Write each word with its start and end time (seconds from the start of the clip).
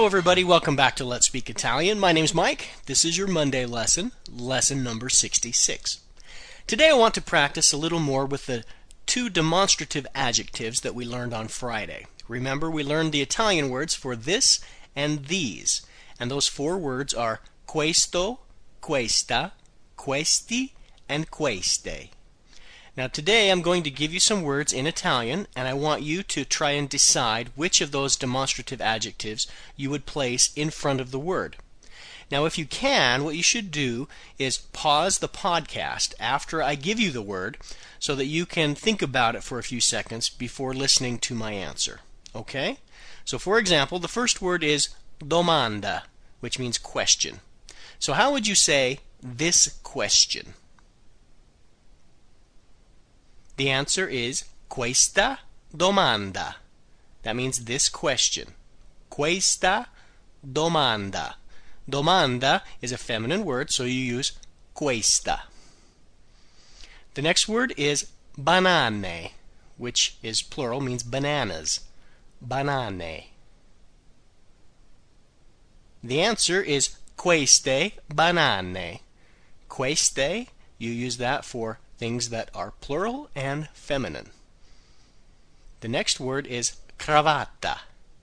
Hello, 0.00 0.06
everybody. 0.08 0.44
Welcome 0.44 0.76
back 0.76 0.96
to 0.96 1.04
Let's 1.04 1.26
Speak 1.26 1.50
Italian. 1.50 2.00
My 2.00 2.10
name's 2.10 2.32
Mike. 2.32 2.70
This 2.86 3.04
is 3.04 3.18
your 3.18 3.26
Monday 3.26 3.66
lesson, 3.66 4.12
lesson 4.34 4.82
number 4.82 5.10
66. 5.10 6.00
Today 6.66 6.88
I 6.88 6.94
want 6.94 7.12
to 7.16 7.20
practice 7.20 7.70
a 7.70 7.76
little 7.76 7.98
more 7.98 8.24
with 8.24 8.46
the 8.46 8.64
two 9.04 9.28
demonstrative 9.28 10.06
adjectives 10.14 10.80
that 10.80 10.94
we 10.94 11.04
learned 11.04 11.34
on 11.34 11.48
Friday. 11.48 12.06
Remember, 12.28 12.70
we 12.70 12.82
learned 12.82 13.12
the 13.12 13.20
Italian 13.20 13.68
words 13.68 13.94
for 13.94 14.16
this 14.16 14.58
and 14.96 15.26
these. 15.26 15.82
And 16.18 16.30
those 16.30 16.48
four 16.48 16.78
words 16.78 17.12
are 17.12 17.40
questo, 17.66 18.38
questa, 18.80 19.52
questi, 19.98 20.72
and 21.10 21.30
queste. 21.30 22.08
Now 23.00 23.06
today 23.06 23.48
I'm 23.48 23.62
going 23.62 23.82
to 23.84 23.90
give 23.90 24.12
you 24.12 24.20
some 24.20 24.42
words 24.42 24.74
in 24.74 24.86
Italian 24.86 25.46
and 25.56 25.66
I 25.66 25.72
want 25.72 26.02
you 26.02 26.22
to 26.24 26.44
try 26.44 26.72
and 26.72 26.86
decide 26.86 27.48
which 27.54 27.80
of 27.80 27.92
those 27.92 28.14
demonstrative 28.14 28.82
adjectives 28.82 29.46
you 29.74 29.88
would 29.88 30.04
place 30.04 30.52
in 30.54 30.68
front 30.68 31.00
of 31.00 31.10
the 31.10 31.18
word. 31.18 31.56
Now 32.30 32.44
if 32.44 32.58
you 32.58 32.66
can, 32.66 33.24
what 33.24 33.36
you 33.36 33.42
should 33.42 33.70
do 33.70 34.06
is 34.38 34.58
pause 34.58 35.20
the 35.20 35.30
podcast 35.30 36.12
after 36.20 36.62
I 36.62 36.74
give 36.74 37.00
you 37.00 37.10
the 37.10 37.22
word 37.22 37.56
so 37.98 38.14
that 38.16 38.26
you 38.26 38.44
can 38.44 38.74
think 38.74 39.00
about 39.00 39.34
it 39.34 39.42
for 39.42 39.58
a 39.58 39.62
few 39.62 39.80
seconds 39.80 40.28
before 40.28 40.74
listening 40.74 41.18
to 41.20 41.34
my 41.34 41.52
answer. 41.52 42.00
Okay? 42.36 42.80
So 43.24 43.38
for 43.38 43.58
example, 43.58 43.98
the 43.98 44.08
first 44.08 44.42
word 44.42 44.62
is 44.62 44.90
domanda, 45.20 46.02
which 46.40 46.58
means 46.58 46.76
question. 46.76 47.40
So 47.98 48.12
how 48.12 48.30
would 48.30 48.46
you 48.46 48.54
say 48.54 49.00
this 49.22 49.78
question? 49.82 50.52
The 53.56 53.70
answer 53.70 54.06
is 54.06 54.44
questa 54.68 55.40
domanda. 55.74 56.56
That 57.22 57.36
means 57.36 57.64
this 57.64 57.88
question. 57.88 58.54
Questa 59.10 59.86
domanda. 60.46 61.34
Domanda 61.88 62.62
is 62.80 62.92
a 62.92 62.98
feminine 62.98 63.44
word, 63.44 63.70
so 63.70 63.84
you 63.84 64.00
use 64.00 64.32
questa. 64.74 65.40
The 67.14 67.22
next 67.22 67.48
word 67.48 67.74
is 67.76 68.10
banane, 68.38 69.32
which 69.76 70.16
is 70.22 70.42
plural, 70.42 70.80
means 70.80 71.02
bananas. 71.02 71.80
Banane. 72.46 73.24
The 76.02 76.20
answer 76.22 76.62
is 76.62 76.96
queste 77.18 77.92
banane. 78.08 79.00
Queste, 79.68 80.48
you 80.78 80.90
use 80.90 81.18
that 81.18 81.44
for 81.44 81.78
things 82.00 82.30
that 82.30 82.50
are 82.54 82.72
plural 82.80 83.28
and 83.36 83.68
feminine. 83.74 84.30
The 85.80 85.88
next 85.88 86.18
word 86.18 86.46
is 86.46 86.76
cravatta. 86.98 87.80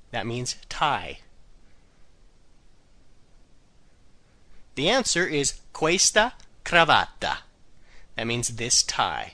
That 0.09 0.25
means 0.25 0.55
tie. 0.67 1.19
The 4.73 4.89
answer 4.89 5.27
is 5.27 5.59
questa 5.73 6.33
cravatta. 6.65 7.37
That 8.15 8.25
means 8.25 8.47
this 8.47 8.81
tie. 8.81 9.33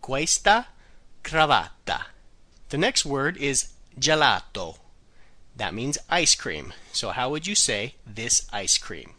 Questa 0.00 0.66
cravatta. 1.24 2.02
The 2.68 2.78
next 2.78 3.04
word 3.04 3.36
is 3.38 3.72
gelato. 3.98 4.78
That 5.56 5.74
means 5.74 5.98
ice 6.08 6.36
cream. 6.36 6.74
So 6.92 7.10
how 7.10 7.28
would 7.30 7.48
you 7.48 7.56
say 7.56 7.96
this 8.06 8.46
ice 8.52 8.78
cream? 8.78 9.14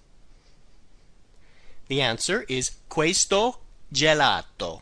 The 1.90 2.02
answer 2.02 2.46
is 2.48 2.72
questo 2.90 3.58
gelato. 3.94 4.82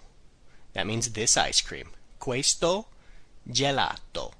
That 0.73 0.87
means 0.87 1.09
this 1.09 1.37
ice 1.37 1.61
cream. 1.61 1.89
Questo 2.19 2.85
gelato. 3.49 4.33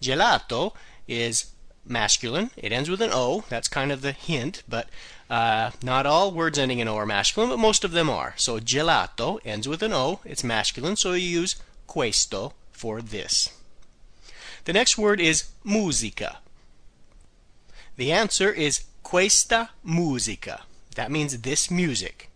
Gelato 0.00 0.74
is 1.08 1.52
masculine. 1.84 2.50
It 2.56 2.72
ends 2.72 2.88
with 2.88 3.00
an 3.00 3.10
O. 3.12 3.44
That's 3.48 3.68
kind 3.68 3.90
of 3.90 4.02
the 4.02 4.12
hint, 4.12 4.62
but 4.68 4.88
uh, 5.28 5.70
not 5.82 6.06
all 6.06 6.30
words 6.30 6.58
ending 6.58 6.78
in 6.78 6.88
O 6.88 6.96
are 6.96 7.06
masculine, 7.06 7.50
but 7.50 7.58
most 7.58 7.84
of 7.84 7.92
them 7.92 8.10
are. 8.10 8.34
So 8.36 8.58
gelato 8.60 9.40
ends 9.44 9.66
with 9.66 9.82
an 9.82 9.92
O. 9.92 10.20
It's 10.24 10.44
masculine, 10.44 10.96
so 10.96 11.12
you 11.12 11.40
use 11.40 11.56
questo 11.86 12.52
for 12.70 13.00
this. 13.00 13.48
The 14.64 14.72
next 14.72 14.96
word 14.96 15.20
is 15.20 15.50
musica. 15.64 16.38
The 17.96 18.12
answer 18.12 18.50
is 18.50 18.84
questa 19.02 19.70
musica. 19.84 20.62
That 20.94 21.10
means 21.10 21.38
this 21.38 21.70
music. 21.70 22.30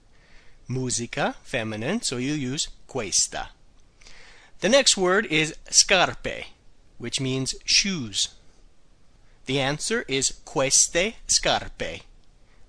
Musica, 0.69 1.37
feminine, 1.43 2.03
so 2.03 2.17
you 2.17 2.33
use 2.33 2.69
questa. 2.89 3.49
The 4.61 4.69
next 4.69 4.97
word 4.97 5.27
is 5.27 5.55
scarpe, 5.71 6.47
which 6.99 7.21
means 7.21 7.55
shoes. 7.65 8.29
The 9.47 9.61
answer 9.61 10.05
is 10.09 10.35
queste 10.45 11.15
scarpe, 11.29 12.03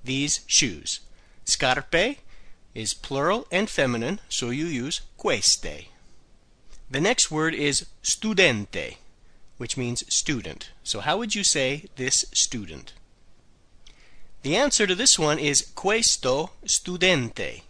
these 0.04 0.42
shoes. 0.46 1.00
Scarpe 1.46 2.18
is 2.76 2.94
plural 2.94 3.48
and 3.52 3.70
feminine, 3.70 4.20
so 4.30 4.52
you 4.52 4.66
use 4.66 5.02
queste. 5.18 5.88
The 6.92 7.02
next 7.02 7.32
word 7.32 7.56
is 7.56 7.88
studente, 8.04 8.98
which 9.58 9.76
means 9.76 10.04
student. 10.14 10.70
So 10.84 11.00
how 11.00 11.18
would 11.18 11.34
you 11.34 11.44
say 11.44 11.86
this 11.96 12.26
student? 12.34 12.94
The 14.44 14.56
answer 14.56 14.86
to 14.86 14.94
this 14.94 15.18
one 15.18 15.40
is 15.40 15.72
questo 15.76 16.52
studente. 16.66 17.64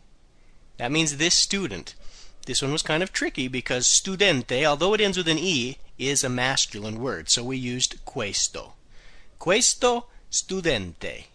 That 0.77 0.91
means 0.91 1.17
this 1.17 1.35
student. 1.35 1.95
This 2.45 2.61
one 2.61 2.71
was 2.71 2.81
kind 2.81 3.03
of 3.03 3.11
tricky 3.11 3.47
because 3.47 3.87
studente, 3.87 4.63
although 4.63 4.93
it 4.93 5.01
ends 5.01 5.17
with 5.17 5.27
an 5.27 5.37
E, 5.37 5.77
is 5.97 6.23
a 6.23 6.29
masculine 6.29 6.99
word, 6.99 7.29
so 7.29 7.43
we 7.43 7.57
used 7.57 8.03
questo. 8.05 8.73
Questo 9.39 10.05
studente. 10.31 11.25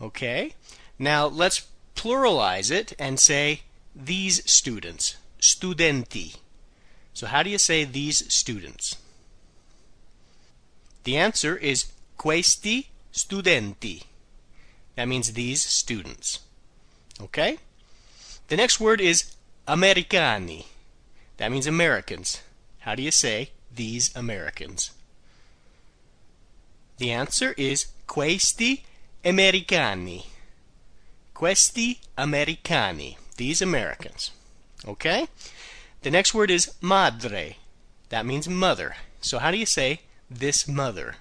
Okay? 0.00 0.54
Now 0.98 1.26
let's 1.26 1.66
pluralize 1.94 2.70
it 2.70 2.94
and 2.98 3.18
say 3.18 3.62
these 3.94 4.48
students. 4.50 5.16
Studenti. 5.40 6.36
So 7.12 7.26
how 7.26 7.42
do 7.42 7.50
you 7.50 7.58
say 7.58 7.84
these 7.84 8.32
students? 8.32 8.96
The 11.04 11.16
answer 11.16 11.56
is 11.56 11.92
questi 12.16 12.88
studenti. 13.12 14.04
That 14.96 15.08
means 15.08 15.32
these 15.32 15.62
students. 15.62 16.40
Okay? 17.20 17.58
The 18.48 18.56
next 18.56 18.78
word 18.78 19.00
is 19.00 19.34
Americani. 19.66 20.66
That 21.38 21.50
means 21.50 21.66
Americans. 21.66 22.42
How 22.80 22.94
do 22.94 23.02
you 23.02 23.10
say 23.10 23.50
these 23.74 24.14
Americans? 24.14 24.90
The 26.98 27.10
answer 27.10 27.54
is 27.56 27.86
questi 28.06 28.84
americani. 29.24 30.26
Questi 31.32 32.00
americani. 32.16 33.18
These 33.36 33.62
Americans. 33.62 34.30
Okay? 34.86 35.26
The 36.02 36.10
next 36.10 36.34
word 36.34 36.50
is 36.50 36.72
madre. 36.80 37.56
That 38.10 38.26
means 38.26 38.48
mother. 38.48 38.96
So 39.20 39.38
how 39.38 39.50
do 39.50 39.56
you 39.56 39.66
say 39.66 40.02
this 40.30 40.68
mother? 40.68 41.16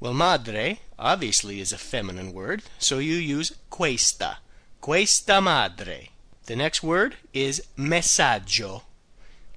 Well, 0.00 0.14
madre 0.14 0.80
obviously 0.98 1.60
is 1.60 1.72
a 1.72 1.78
feminine 1.78 2.32
word, 2.32 2.62
so 2.78 2.98
you 2.98 3.14
use 3.14 3.54
questa. 3.68 4.38
Questa 4.80 5.42
madre. 5.42 6.08
The 6.46 6.56
next 6.56 6.82
word 6.82 7.16
is 7.34 7.62
messaggio. 7.76 8.82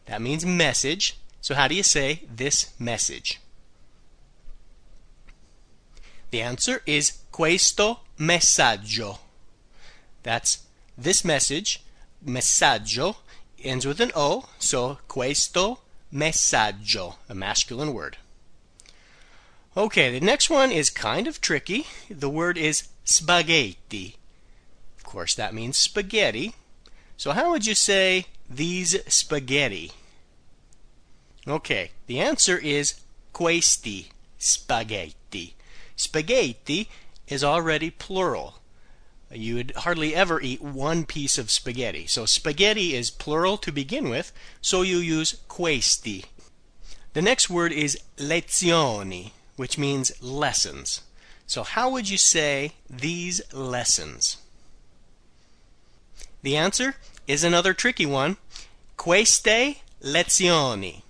That 0.06 0.22
means 0.22 0.46
message. 0.46 1.18
So 1.40 1.56
how 1.56 1.70
do 1.70 1.76
you 1.76 1.84
say 1.84 2.24
this 2.30 2.74
message? 2.78 3.40
The 6.32 6.42
answer 6.42 6.82
is 6.86 7.20
questo 7.32 8.00
messaggio. 8.20 9.20
That's 10.24 10.66
this 10.98 11.24
message. 11.24 11.82
Messaggio 12.26 13.16
ends 13.64 13.86
with 13.86 14.02
an 14.02 14.12
O, 14.16 14.50
so 14.60 15.00
questo 15.08 15.80
messaggio, 16.14 17.16
a 17.30 17.34
masculine 17.34 17.94
word. 17.94 18.18
Okay, 19.78 20.20
the 20.20 20.26
next 20.26 20.50
one 20.50 20.72
is 20.72 20.90
kind 20.90 21.28
of 21.28 21.40
tricky. 21.40 21.88
The 22.10 22.30
word 22.30 22.58
is 22.58 22.90
spaghetti 23.06 24.18
course, 25.14 25.36
that 25.36 25.54
means 25.54 25.78
spaghetti. 25.78 26.56
So 27.18 27.32
how 27.32 27.52
would 27.52 27.68
you 27.68 27.76
say 27.76 28.26
these 28.50 28.98
spaghetti? 29.08 29.92
Okay, 31.48 31.92
the 32.08 32.20
answer 32.20 32.58
is 32.58 32.96
questi 33.32 34.10
spaghetti. 34.40 35.56
Spaghetti 35.96 36.90
is 37.28 37.44
already 37.44 37.92
plural. 37.92 38.56
You 39.32 39.56
would 39.56 39.74
hardly 39.78 40.16
ever 40.16 40.42
eat 40.42 40.62
one 40.62 41.06
piece 41.06 41.38
of 41.38 41.52
spaghetti. 41.52 42.08
So 42.08 42.26
spaghetti 42.26 42.96
is 42.96 43.12
plural 43.12 43.58
to 43.58 43.72
begin 43.72 44.10
with, 44.10 44.32
so 44.62 44.82
you 44.82 44.98
use 44.98 45.38
questi. 45.48 46.26
The 47.14 47.22
next 47.22 47.50
word 47.50 47.72
is 47.72 48.00
lezioni, 48.18 49.32
which 49.58 49.78
means 49.78 50.12
lessons. 50.24 51.02
So 51.46 51.64
how 51.64 51.90
would 51.92 52.10
you 52.10 52.18
say 52.18 52.74
these 52.90 53.42
lessons? 53.54 54.38
The 56.44 56.58
answer 56.58 56.96
is 57.26 57.44
another 57.44 57.74
tricky 57.74 58.06
one. 58.06 58.38
Queste 58.98 59.78
lezioni. 60.02 61.02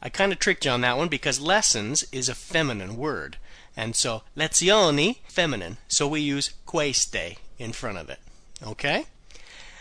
I 0.00 0.08
kind 0.08 0.32
of 0.32 0.38
tricked 0.38 0.64
you 0.64 0.70
on 0.70 0.80
that 0.80 0.96
one 0.96 1.08
because 1.08 1.40
lessons 1.40 2.04
is 2.12 2.28
a 2.28 2.34
feminine 2.34 2.96
word. 2.96 3.36
And 3.76 3.94
so 3.94 4.22
lezioni, 4.36 5.18
feminine. 5.28 5.76
So 5.86 6.08
we 6.08 6.20
use 6.20 6.54
queste 6.66 7.36
in 7.58 7.72
front 7.72 7.98
of 7.98 8.08
it. 8.08 8.18
Okay? 8.66 9.06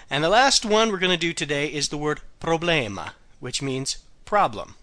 And 0.09 0.23
the 0.23 0.29
last 0.29 0.65
one 0.65 0.91
we're 0.91 0.99
going 0.99 1.11
to 1.11 1.17
do 1.17 1.33
today 1.33 1.67
is 1.67 1.89
the 1.89 1.97
word 1.97 2.21
problema, 2.39 3.11
which 3.39 3.61
means 3.61 3.97
problem. 4.25 4.75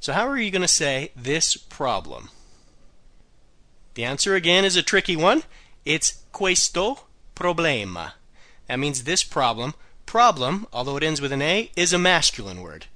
So 0.00 0.12
how 0.12 0.28
are 0.28 0.38
you 0.38 0.50
going 0.50 0.62
to 0.62 0.68
say 0.68 1.10
this 1.16 1.56
problem? 1.56 2.30
The 3.94 4.04
answer 4.04 4.34
again 4.34 4.64
is 4.64 4.76
a 4.76 4.82
tricky 4.82 5.16
one. 5.16 5.44
It's 5.84 6.22
questo 6.32 7.00
problema. 7.34 8.12
That 8.68 8.78
means 8.78 9.04
this 9.04 9.24
problem. 9.24 9.74
Problem, 10.06 10.66
although 10.72 10.96
it 10.96 11.02
ends 11.02 11.20
with 11.20 11.32
an 11.32 11.42
A, 11.42 11.70
is 11.76 11.92
a 11.92 11.98
masculine 11.98 12.60
word. 12.60 12.86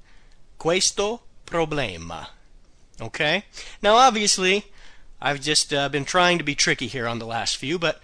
Questo 0.58 1.20
problema. 1.46 2.28
Okay? 3.00 3.44
Now, 3.82 3.94
obviously, 3.96 4.66
I've 5.20 5.40
just 5.40 5.72
uh, 5.72 5.88
been 5.88 6.04
trying 6.04 6.38
to 6.38 6.44
be 6.44 6.54
tricky 6.54 6.86
here 6.86 7.06
on 7.06 7.18
the 7.18 7.26
last 7.26 7.56
few, 7.56 7.78
but 7.78 8.00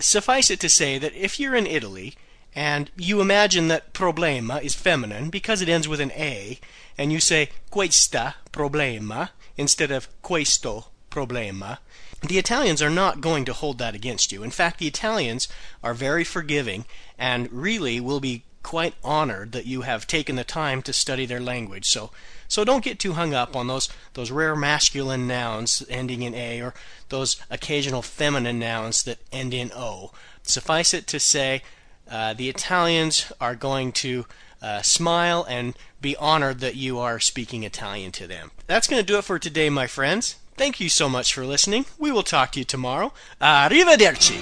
suffice 0.00 0.50
it 0.50 0.60
to 0.60 0.68
say 0.68 0.98
that 0.98 1.14
if 1.14 1.38
you're 1.38 1.54
in 1.54 1.66
Italy 1.66 2.14
and 2.54 2.90
you 2.96 3.20
imagine 3.20 3.68
that 3.68 3.92
problema 3.92 4.62
is 4.62 4.74
feminine 4.74 5.28
because 5.28 5.60
it 5.60 5.68
ends 5.68 5.86
with 5.86 6.00
an 6.00 6.12
A, 6.12 6.58
and 6.96 7.12
you 7.12 7.20
say 7.20 7.50
questa 7.70 8.36
problema 8.52 9.30
instead 9.56 9.90
of 9.90 10.08
questo 10.22 10.86
problema, 11.10 11.78
the 12.22 12.38
Italians 12.38 12.80
are 12.82 12.90
not 12.90 13.20
going 13.20 13.44
to 13.44 13.52
hold 13.52 13.78
that 13.78 13.94
against 13.94 14.32
you. 14.32 14.42
In 14.42 14.50
fact, 14.50 14.78
the 14.78 14.86
Italians 14.86 15.48
are 15.82 15.94
very 15.94 16.24
forgiving 16.24 16.84
and 17.18 17.52
really 17.52 18.00
will 18.00 18.20
be 18.20 18.44
quite 18.62 18.94
honored 19.04 19.52
that 19.52 19.66
you 19.66 19.82
have 19.82 20.08
taken 20.08 20.34
the 20.34 20.42
time 20.42 20.82
to 20.82 20.92
study 20.92 21.24
their 21.24 21.40
language. 21.40 21.86
So, 21.86 22.10
so 22.48 22.64
don't 22.64 22.82
get 22.82 22.98
too 22.98 23.12
hung 23.12 23.32
up 23.32 23.54
on 23.54 23.68
those 23.68 23.88
those 24.14 24.32
rare 24.32 24.56
masculine 24.56 25.28
nouns 25.28 25.84
ending 25.88 26.22
in 26.22 26.34
a 26.34 26.60
or 26.60 26.74
those 27.08 27.36
occasional 27.48 28.02
feminine 28.02 28.58
nouns 28.58 29.04
that 29.04 29.18
end 29.30 29.54
in 29.54 29.70
o. 29.72 30.10
Suffice 30.42 30.92
it 30.94 31.06
to 31.08 31.20
say, 31.20 31.62
uh, 32.10 32.34
the 32.34 32.48
Italians 32.48 33.32
are 33.40 33.54
going 33.54 33.92
to 33.92 34.26
uh, 34.60 34.82
smile 34.82 35.46
and 35.48 35.76
be 36.00 36.16
honored 36.16 36.58
that 36.60 36.74
you 36.74 36.98
are 36.98 37.20
speaking 37.20 37.62
Italian 37.62 38.10
to 38.12 38.26
them. 38.26 38.50
That's 38.66 38.88
going 38.88 39.00
to 39.00 39.06
do 39.06 39.18
it 39.18 39.24
for 39.24 39.38
today, 39.38 39.70
my 39.70 39.86
friends. 39.86 40.36
Thank 40.56 40.80
you 40.80 40.88
so 40.88 41.08
much 41.08 41.34
for 41.34 41.44
listening. 41.44 41.84
We 41.98 42.10
will 42.10 42.22
talk 42.22 42.52
to 42.52 42.60
you 42.60 42.64
tomorrow. 42.64 43.12
Arrivederci. 43.40 44.40